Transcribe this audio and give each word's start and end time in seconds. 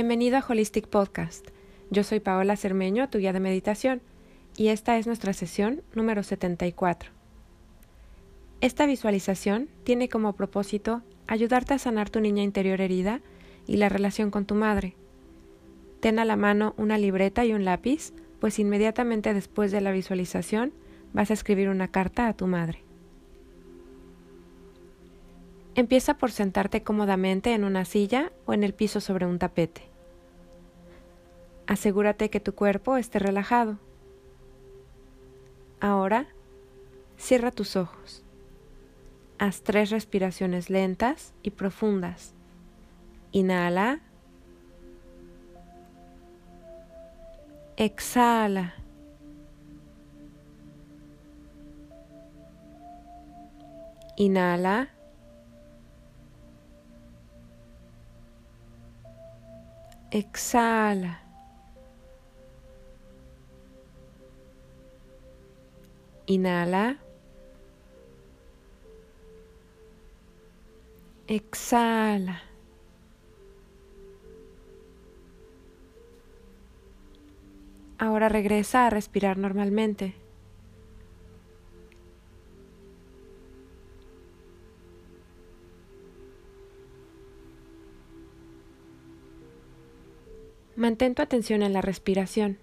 Bienvenido 0.00 0.38
a 0.38 0.44
Holistic 0.48 0.86
Podcast. 0.86 1.46
Yo 1.90 2.04
soy 2.04 2.20
Paola 2.20 2.56
Cermeño, 2.56 3.10
tu 3.10 3.18
guía 3.18 3.34
de 3.34 3.38
meditación, 3.38 4.00
y 4.56 4.68
esta 4.68 4.96
es 4.96 5.06
nuestra 5.06 5.34
sesión 5.34 5.82
número 5.92 6.22
74. 6.22 7.10
Esta 8.62 8.86
visualización 8.86 9.68
tiene 9.84 10.08
como 10.08 10.32
propósito 10.32 11.02
ayudarte 11.26 11.74
a 11.74 11.78
sanar 11.78 12.08
tu 12.08 12.18
niña 12.20 12.42
interior 12.42 12.80
herida 12.80 13.20
y 13.66 13.76
la 13.76 13.90
relación 13.90 14.30
con 14.30 14.46
tu 14.46 14.54
madre. 14.54 14.96
Ten 16.00 16.18
a 16.18 16.24
la 16.24 16.36
mano 16.36 16.72
una 16.78 16.96
libreta 16.96 17.44
y 17.44 17.52
un 17.52 17.66
lápiz, 17.66 18.14
pues 18.40 18.58
inmediatamente 18.58 19.34
después 19.34 19.70
de 19.70 19.82
la 19.82 19.92
visualización 19.92 20.72
vas 21.12 21.30
a 21.30 21.34
escribir 21.34 21.68
una 21.68 21.88
carta 21.88 22.26
a 22.26 22.32
tu 22.32 22.46
madre. 22.46 22.84
Empieza 25.74 26.14
por 26.14 26.30
sentarte 26.32 26.82
cómodamente 26.82 27.52
en 27.52 27.64
una 27.64 27.84
silla 27.84 28.32
o 28.46 28.54
en 28.54 28.64
el 28.64 28.72
piso 28.72 29.02
sobre 29.02 29.26
un 29.26 29.38
tapete. 29.38 29.89
Asegúrate 31.70 32.30
que 32.30 32.40
tu 32.40 32.56
cuerpo 32.56 32.96
esté 32.96 33.20
relajado. 33.20 33.78
Ahora, 35.78 36.26
cierra 37.16 37.52
tus 37.52 37.76
ojos. 37.76 38.24
Haz 39.38 39.62
tres 39.62 39.90
respiraciones 39.90 40.68
lentas 40.68 41.32
y 41.44 41.50
profundas. 41.50 42.34
Inhala. 43.30 44.00
Exhala. 47.76 48.74
Inhala. 54.16 54.88
Exhala. 60.10 61.29
Inhala. 66.30 66.96
Exhala. 71.26 72.42
Ahora 77.98 78.28
regresa 78.28 78.86
a 78.86 78.90
respirar 78.90 79.38
normalmente. 79.38 80.14
Mantén 90.76 91.16
tu 91.16 91.22
atención 91.22 91.64
en 91.64 91.72
la 91.72 91.82
respiración, 91.82 92.58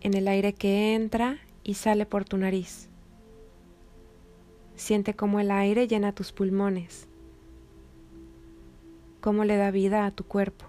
en 0.00 0.14
el 0.14 0.28
aire 0.28 0.54
que 0.54 0.94
entra 0.94 1.40
y 1.68 1.74
sale 1.74 2.06
por 2.06 2.24
tu 2.24 2.38
nariz. 2.38 2.88
Siente 4.74 5.12
cómo 5.12 5.38
el 5.38 5.50
aire 5.50 5.86
llena 5.86 6.14
tus 6.14 6.32
pulmones, 6.32 7.06
cómo 9.20 9.44
le 9.44 9.58
da 9.58 9.70
vida 9.70 10.06
a 10.06 10.10
tu 10.10 10.24
cuerpo, 10.24 10.64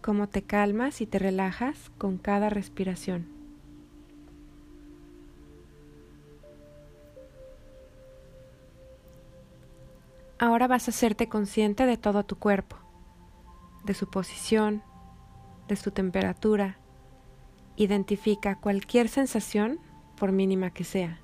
cómo 0.00 0.28
te 0.28 0.42
calmas 0.42 1.00
y 1.00 1.06
te 1.08 1.18
relajas 1.18 1.90
con 1.98 2.18
cada 2.18 2.50
respiración. 2.50 3.26
Ahora 10.38 10.68
vas 10.68 10.86
a 10.86 10.92
hacerte 10.92 11.28
consciente 11.28 11.84
de 11.84 11.96
todo 11.96 12.22
tu 12.22 12.36
cuerpo, 12.38 12.76
de 13.84 13.94
su 13.94 14.08
posición, 14.08 14.84
de 15.66 15.74
su 15.74 15.90
temperatura. 15.90 16.78
Identifica 17.76 18.56
cualquier 18.56 19.08
sensación, 19.08 19.80
por 20.16 20.30
mínima 20.32 20.70
que 20.70 20.84
sea. 20.84 21.20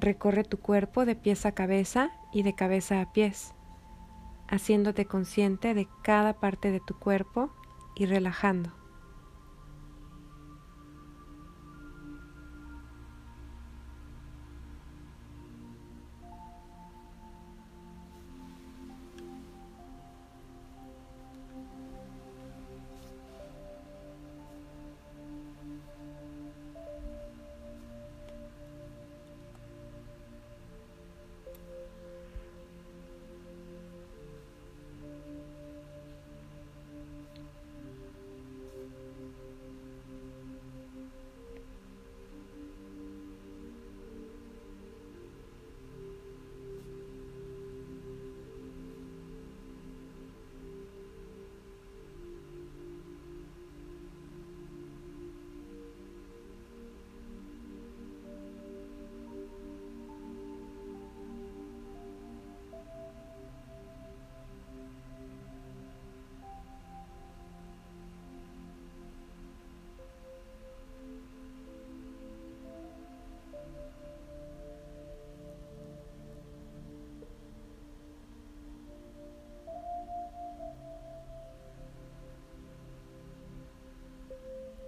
Recorre 0.00 0.44
tu 0.44 0.58
cuerpo 0.58 1.04
de 1.04 1.14
pies 1.14 1.46
a 1.46 1.52
cabeza 1.52 2.10
y 2.32 2.42
de 2.42 2.54
cabeza 2.54 3.00
a 3.00 3.12
pies, 3.12 3.54
haciéndote 4.48 5.06
consciente 5.06 5.74
de 5.74 5.88
cada 6.02 6.40
parte 6.40 6.70
de 6.70 6.80
tu 6.80 6.98
cuerpo 6.98 7.50
y 7.94 8.06
relajando. 8.06 8.85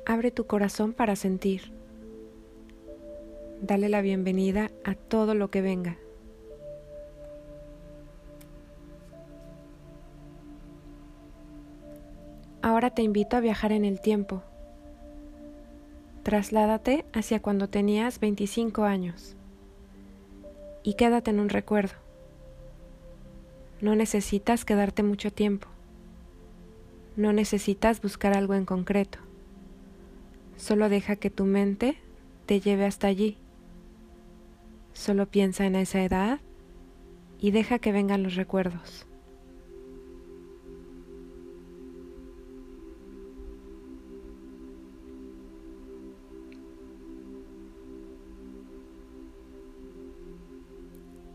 Abre 0.09 0.31
tu 0.31 0.47
corazón 0.47 0.95
para 0.95 1.17
sentir. 1.17 1.71
Dale 3.61 3.91
la 3.91 4.01
bienvenida 4.01 4.71
a 4.83 4.95
todo 4.95 5.35
lo 5.35 5.51
que 5.51 5.61
venga. 5.61 5.99
Ahora 12.63 12.89
te 12.89 13.03
invito 13.03 13.37
a 13.37 13.41
viajar 13.41 13.71
en 13.71 13.85
el 13.85 14.01
tiempo. 14.01 14.43
Trasládate 16.23 17.05
hacia 17.13 17.43
cuando 17.43 17.69
tenías 17.69 18.19
25 18.19 18.85
años 18.85 19.37
y 20.83 20.95
quédate 20.95 21.33
en 21.33 21.41
un 21.41 21.51
recuerdo. 21.51 21.97
No 23.83 23.95
necesitas 23.95 24.65
quedarte 24.65 25.03
mucho 25.03 25.31
tiempo. 25.31 25.69
No 27.15 27.35
necesitas 27.35 28.01
buscar 28.01 28.35
algo 28.35 28.55
en 28.55 28.65
concreto. 28.65 29.28
Solo 30.59 30.89
deja 30.89 31.15
que 31.17 31.31
tu 31.31 31.45
mente 31.45 31.97
te 32.45 32.61
lleve 32.61 32.85
hasta 32.85 33.07
allí. 33.07 33.39
Solo 34.93 35.27
piensa 35.27 35.65
en 35.65 35.77
esa 35.77 36.03
edad 36.03 36.41
y 37.39 37.53
deja 37.53 37.79
que 37.79 37.93
vengan 37.93 38.25
los 38.25 38.35
recuerdos. 38.35 39.07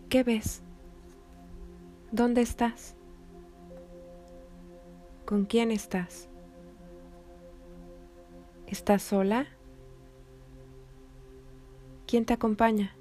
¿Qué 0.10 0.24
ves? 0.24 0.62
¿Dónde 2.12 2.42
estás? 2.42 2.94
¿Con 5.26 5.46
quién 5.46 5.72
estás? 5.72 6.30
¿Estás 8.74 9.04
sola? 9.04 9.46
¿Quién 12.08 12.26
te 12.26 12.34
acompaña? 12.34 12.96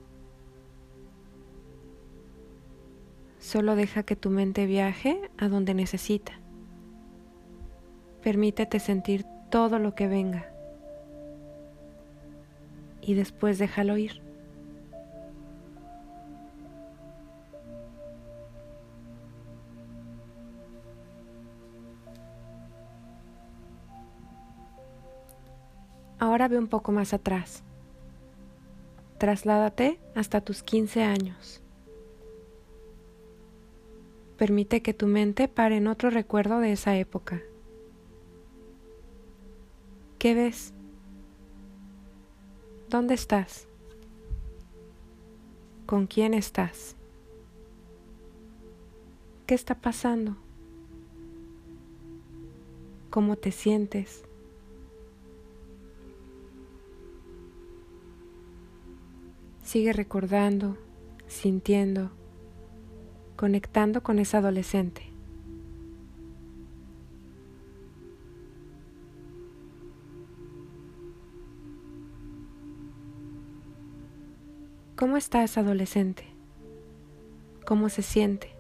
Solo 3.39 3.75
deja 3.75 4.03
que 4.03 4.15
tu 4.15 4.29
mente 4.29 4.67
viaje 4.67 5.31
a 5.39 5.49
donde 5.49 5.73
necesita. 5.73 6.35
Permítete 8.23 8.81
sentir 8.81 9.25
todo 9.51 9.79
lo 9.79 9.95
que 9.95 10.09
venga 10.09 10.53
y 13.01 13.15
después 13.15 13.59
déjalo 13.59 13.97
ir. 13.97 14.21
Ahora 26.23 26.47
ve 26.47 26.57
un 26.57 26.69
poco 26.69 26.93
más 26.93 27.13
atrás. 27.15 27.65
Trasládate 29.19 29.99
hasta 30.15 30.41
tus 30.41 30.63
15 30.63 31.03
años. 31.03 31.61
Permite 34.37 34.83
que 34.83 34.95
tu 34.95 35.09
mente 35.09 35.49
pare 35.49 35.79
en 35.79 35.89
otro 35.89 36.11
recuerdo 36.11 36.61
de 36.61 36.71
esa 36.71 36.95
época. 36.97 37.43
¿Qué 40.21 40.37
ves? 40.37 40.73
¿Dónde 42.89 43.15
estás? 43.15 43.67
¿Con 45.87 46.07
quién 46.07 46.35
estás? 46.35 46.95
¿Qué 49.49 49.57
está 49.57 49.75
pasando? 49.75 50.37
¿Cómo 53.11 53.35
te 53.35 53.51
sientes? 53.51 54.23
Sigue 59.73 59.95
recordando, 59.95 60.77
sintiendo, 61.29 62.11
conectando 63.37 64.03
con 64.03 64.19
esa 64.19 64.37
adolescente. 64.37 65.01
¿Cómo 74.95 75.17
está 75.17 75.43
esa 75.43 75.61
adolescente? 75.61 76.27
¿Cómo 77.65 77.89
se 77.89 78.03
siente? 78.03 78.51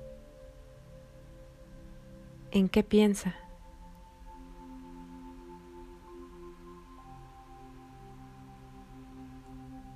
¿En 2.52 2.70
qué 2.70 2.82
piensa? 2.82 3.41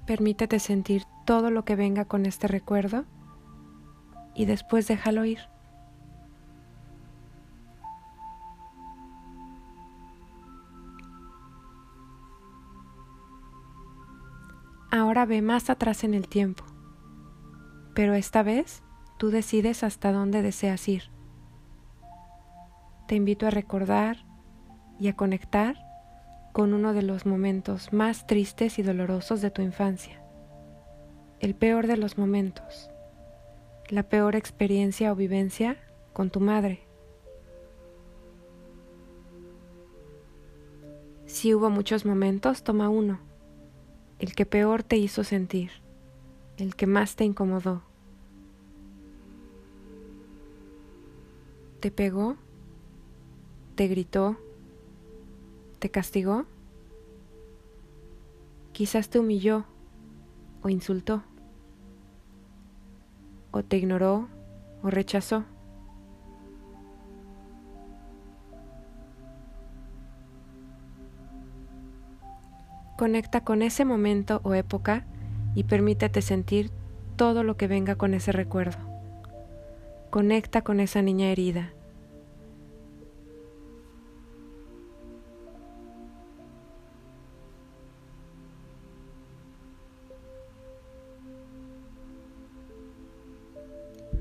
Permítete 0.06 0.61
sentir 0.61 1.03
todo 1.25 1.50
lo 1.50 1.64
que 1.64 1.75
venga 1.75 2.05
con 2.05 2.26
este 2.26 2.47
recuerdo 2.47 3.05
y 4.35 4.44
después 4.44 4.87
déjalo 4.87 5.25
ir. 5.25 5.41
Ahora 14.93 15.26
ve 15.26 15.43
más 15.43 15.70
atrás 15.70 16.05
en 16.05 16.14
el 16.14 16.29
tiempo, 16.29 16.64
pero 17.94 18.14
esta 18.14 18.43
vez 18.43 18.82
tú 19.19 19.31
decides 19.31 19.82
hasta 19.82 20.12
dónde 20.12 20.41
deseas 20.41 20.87
ir. 20.88 21.11
Te 23.08 23.17
invito 23.17 23.47
a 23.47 23.50
recordar 23.50 24.25
y 25.00 25.08
a 25.08 25.17
conectar 25.17 25.86
con 26.56 26.73
uno 26.73 26.94
de 26.94 27.03
los 27.03 27.26
momentos 27.26 27.93
más 27.93 28.26
tristes 28.26 28.79
y 28.79 28.82
dolorosos 28.82 29.43
de 29.43 29.50
tu 29.50 29.61
infancia. 29.61 30.23
El 31.38 31.55
peor 31.55 31.87
de 31.87 31.99
los 31.99 32.17
momentos. 32.17 32.88
La 33.91 34.05
peor 34.05 34.35
experiencia 34.37 35.12
o 35.12 35.14
vivencia 35.14 35.76
con 36.14 36.31
tu 36.31 36.41
madre. 36.41 36.81
Si 41.26 41.53
hubo 41.53 41.69
muchos 41.69 42.06
momentos, 42.06 42.62
toma 42.62 42.88
uno. 42.88 43.20
El 44.19 44.35
que 44.35 44.47
peor 44.47 44.82
te 44.82 44.97
hizo 44.97 45.25
sentir. 45.25 45.73
El 46.56 46.75
que 46.75 46.87
más 46.87 47.17
te 47.17 47.25
incomodó. 47.25 47.82
¿Te 51.81 51.91
pegó? 51.91 52.38
¿Te 53.75 53.88
gritó? 53.88 54.38
¿Te 55.78 55.90
castigó? 55.90 56.46
Quizás 58.73 59.08
te 59.11 59.19
humilló 59.19 59.64
o 60.62 60.69
insultó, 60.69 61.23
o 63.50 63.62
te 63.62 63.76
ignoró 63.76 64.28
o 64.82 64.90
rechazó. 64.90 65.44
Conecta 72.96 73.43
con 73.43 73.61
ese 73.61 73.84
momento 73.84 74.40
o 74.43 74.55
época 74.55 75.05
y 75.55 75.64
permítete 75.64 76.22
sentir 76.22 76.70
todo 77.17 77.43
lo 77.44 77.58
que 77.58 77.67
venga 77.67 77.96
con 77.96 78.14
ese 78.14 78.32
recuerdo. 78.32 78.79
Conecta 80.08 80.62
con 80.62 80.81
esa 80.81 81.02
niña 81.02 81.29
herida 81.29 81.72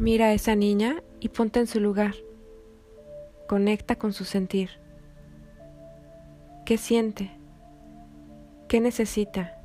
Mira 0.06 0.28
a 0.28 0.34
esa 0.34 0.56
niña 0.56 1.02
y 1.20 1.30
ponte 1.30 1.60
en 1.60 1.66
su 1.66 1.80
lugar. 1.80 2.14
Conecta 3.48 3.96
con 3.96 4.14
su 4.14 4.24
sentir. 4.24 4.70
¿Qué 6.64 6.78
siente? 6.78 7.32
¿Qué 8.68 8.80
necesita? 8.82 9.60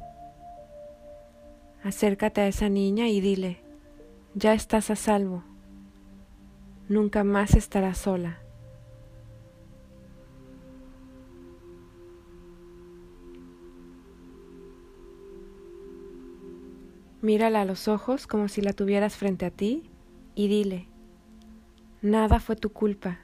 Acércate 1.84 2.40
a 2.40 2.46
esa 2.46 2.70
niña 2.70 3.06
y 3.08 3.20
dile, 3.20 3.60
ya 4.34 4.54
estás 4.54 4.88
a 4.88 4.96
salvo. 4.96 5.44
Nunca 6.88 7.22
más 7.22 7.52
estarás 7.54 7.98
sola. 7.98 8.38
Mírala 17.20 17.60
a 17.60 17.64
los 17.66 17.88
ojos 17.88 18.26
como 18.26 18.48
si 18.48 18.62
la 18.62 18.72
tuvieras 18.72 19.16
frente 19.16 19.44
a 19.44 19.50
ti 19.50 19.89
y 20.40 20.48
dile, 20.48 20.86
nada 22.00 22.40
fue 22.40 22.56
tu 22.56 22.70
culpa, 22.70 23.18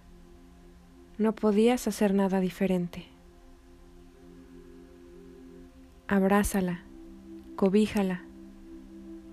no 1.17 1.35
podías 1.35 1.89
hacer 1.89 2.13
nada 2.13 2.41
diferente. 2.41 3.07
Abrázala, 6.09 6.83
cobíjala, 7.57 8.23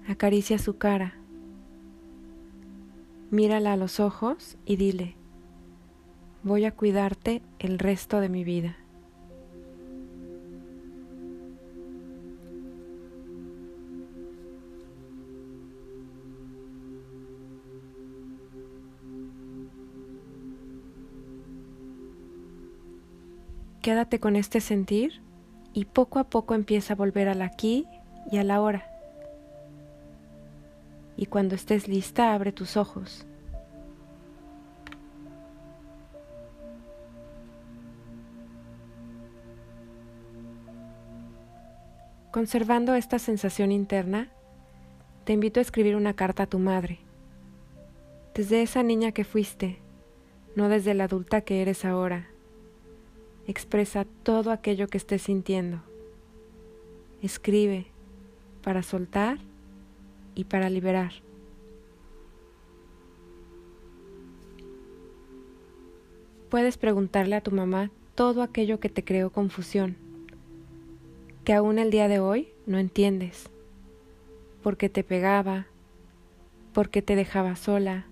acaricia 0.08 0.60
su 0.60 0.78
cara, 0.78 1.16
mírala 3.32 3.74
a 3.74 3.78
los 3.78 4.00
ojos 4.00 4.56
y 4.66 4.78
dile, 4.78 5.16
voy 6.42 6.64
a 6.64 6.72
cuidarte 6.72 7.42
el 7.60 7.80
resto 7.80 8.22
de 8.22 8.30
mi 8.30 8.46
vida. 8.46 8.78
Quédate 23.84 24.22
con 24.22 24.38
este 24.38 24.62
sentir 24.62 25.22
y 25.74 25.84
poco 25.84 26.18
a 26.20 26.24
poco 26.24 26.56
empieza 26.56 26.94
a 26.94 26.96
volver 26.96 27.28
al 27.28 27.42
aquí 27.42 27.86
y 28.32 28.38
a 28.38 28.44
la 28.46 28.62
hora. 28.62 28.88
Y 31.18 31.26
cuando 31.26 31.54
estés 31.54 31.90
lista, 31.90 32.34
abre 32.34 32.54
tus 32.54 32.78
ojos. 32.78 33.28
Conservando 42.32 42.96
esta 42.96 43.20
sensación 43.20 43.74
interna, 43.74 44.30
te 45.26 45.34
invito 45.34 45.60
a 45.60 45.62
escribir 45.62 45.98
una 45.98 46.14
carta 46.14 46.44
a 46.44 46.48
tu 46.48 46.58
madre, 46.58 47.00
desde 48.34 48.62
esa 48.62 48.82
niña 48.82 49.12
que 49.12 49.26
fuiste, 49.26 49.80
no 50.56 50.70
desde 50.70 50.94
la 50.94 51.04
adulta 51.04 51.42
que 51.42 51.62
eres 51.62 51.84
ahora 51.84 52.33
Expresa 53.48 54.06
todo 54.24 54.52
aquello 54.52 54.88
que 54.88 54.98
estés 54.98 55.24
sintiendo. 55.24 55.80
Escribe 57.22 57.88
para 58.64 58.84
soltar 58.84 59.38
y 60.36 60.46
para 60.46 60.70
liberar. 60.70 61.12
Puedes 66.50 66.78
preguntarle 66.78 67.36
a 67.36 67.42
tu 67.42 67.52
mamá 67.52 67.90
todo 68.16 68.44
aquello 68.44 68.80
que 68.80 68.90
te 68.90 69.04
creó 69.04 69.32
confusión, 69.32 69.98
que 71.44 71.54
aún 71.54 71.80
el 71.80 71.90
día 71.90 72.08
de 72.08 72.20
hoy 72.20 72.48
no 72.68 72.78
entiendes, 72.78 73.50
por 74.62 74.78
qué 74.78 74.88
te 74.88 75.04
pegaba, 75.04 75.66
por 76.72 76.90
qué 76.90 77.02
te 77.02 77.16
dejaba 77.16 77.56
sola, 77.56 78.06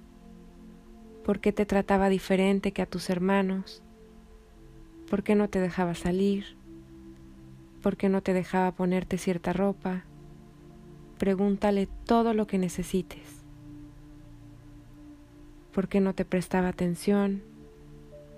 por 1.24 1.40
qué 1.40 1.54
te 1.54 1.66
trataba 1.66 2.10
diferente 2.10 2.72
que 2.72 2.82
a 2.82 2.88
tus 2.88 3.10
hermanos, 3.12 3.84
¿Por 5.12 5.24
qué 5.24 5.36
no 5.36 5.50
te 5.50 5.60
dejaba 5.60 5.94
salir? 5.94 6.56
¿Por 7.84 7.98
qué 7.98 8.08
no 8.08 8.22
te 8.22 8.32
dejaba 8.32 8.72
ponerte 8.72 9.18
cierta 9.18 9.52
ropa? 9.52 10.06
Pregúntale 11.18 11.90
todo 12.06 12.34
lo 12.34 12.48
que 12.48 12.58
necesites. 12.58 13.44
¿Por 15.74 15.90
qué 15.90 16.00
no 16.00 16.16
te 16.16 16.24
prestaba 16.24 16.70
atención? 16.70 17.44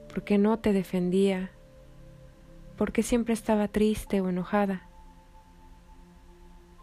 ¿Por 0.10 0.24
qué 0.24 0.40
no 0.40 0.58
te 0.58 0.74
defendía? 0.74 1.52
¿Por 2.76 2.92
qué 2.92 3.04
siempre 3.04 3.36
estaba 3.36 3.68
triste 3.68 4.20
o 4.22 4.30
enojada? 4.30 4.90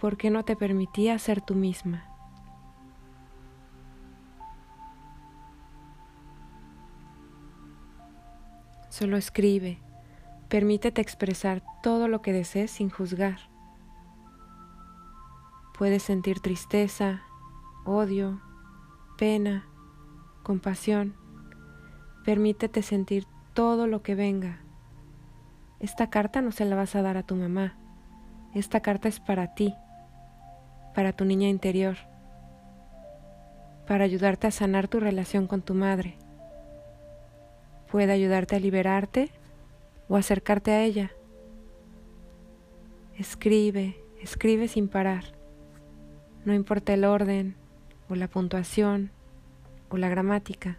¿Por 0.00 0.16
qué 0.16 0.30
no 0.30 0.44
te 0.44 0.54
permitía 0.54 1.18
ser 1.18 1.40
tú 1.40 1.56
misma? 1.56 2.09
Solo 9.00 9.16
escribe, 9.16 9.78
permítete 10.50 11.00
expresar 11.00 11.62
todo 11.83 12.07
lo 12.07 12.21
que 12.21 12.35
desees 12.35 12.71
sin 12.71 12.90
juzgar. 12.90 13.38
Puedes 15.78 16.02
sentir 16.02 16.40
tristeza, 16.40 17.23
odio, 17.87 18.42
pena, 19.16 19.64
compasión. 20.42 21.14
Permítete 22.26 22.83
sentir 22.83 23.25
todo 23.54 23.87
lo 23.87 24.02
que 24.02 24.14
venga. 24.14 24.59
Esta 25.78 26.11
carta 26.11 26.42
no 26.42 26.52
se 26.52 26.66
la 26.66 26.76
vas 26.76 26.95
a 26.95 27.00
dar 27.00 27.16
a 27.16 27.23
tu 27.23 27.37
mamá. 27.37 27.78
Esta 28.54 28.80
carta 28.80 29.09
es 29.09 29.19
para 29.19 29.54
ti, 29.54 29.75
para 30.95 31.14
tu 31.14 31.25
niña 31.25 31.49
interior, 31.49 31.97
para 33.87 34.04
ayudarte 34.04 34.47
a 34.47 34.50
sanar 34.50 34.88
tu 34.88 35.00
relación 35.00 35.47
con 35.47 35.62
tu 35.62 35.73
madre. 35.73 36.19
Puede 37.90 38.12
ayudarte 38.12 38.56
a 38.56 38.61
liberarte 38.61 39.30
o 40.09 40.16
acercarte 40.16 40.70
a 40.70 40.85
ella. 40.85 41.11
Escribe, 43.16 44.00
escribe 44.20 44.68
sin 44.68 44.88
parar. 44.88 45.25
No 46.44 46.54
importa 46.54 46.94
el 46.94 47.04
orden 47.04 47.56
o 48.09 48.14
la 48.14 48.28
puntuación 48.28 49.11
o 49.88 49.97
la 49.97 50.09
gramática. 50.09 50.78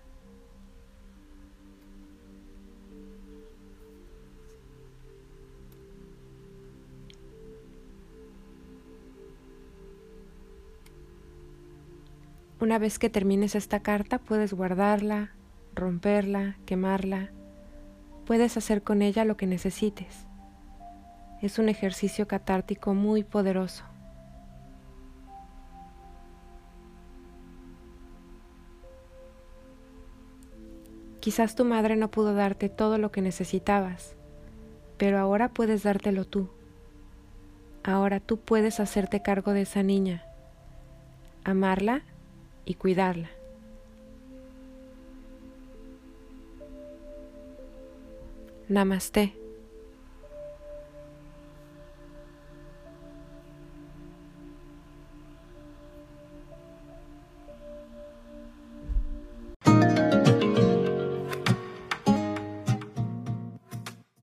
Una 12.62 12.78
vez 12.78 13.00
que 13.00 13.10
termines 13.10 13.56
esta 13.56 13.82
carta 13.82 14.20
puedes 14.20 14.54
guardarla, 14.54 15.32
romperla, 15.76 16.58
quemarla. 16.66 17.30
Puedes 18.26 18.58
hacer 18.58 18.84
con 18.84 19.02
ella 19.02 19.26
lo 19.26 19.38
que 19.38 19.48
necesites. 19.48 20.28
Es 21.42 21.60
un 21.60 21.70
ejercicio 21.70 22.28
catártico 22.28 22.94
muy 22.94 23.24
poderoso. 23.24 23.84
Quizás 31.20 31.56
tu 31.56 31.66
madre 31.66 31.96
no 31.96 32.10
pudo 32.10 32.34
darte 32.34 32.68
todo 32.68 32.98
lo 32.98 33.12
que 33.12 33.22
necesitabas, 33.22 34.16
pero 34.98 35.20
ahora 35.20 35.50
puedes 35.50 35.84
dártelo 35.84 36.26
tú. 36.26 36.50
Ahora 37.84 38.20
tú 38.20 38.38
puedes 38.38 38.80
hacerte 38.80 39.22
cargo 39.22 39.54
de 39.54 39.62
esa 39.62 39.84
niña, 39.84 40.24
amarla 41.44 42.02
y 42.66 42.74
cuidarla. 42.76 43.30
Namaste. 48.72 49.41